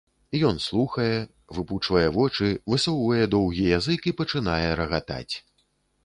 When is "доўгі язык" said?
3.35-4.09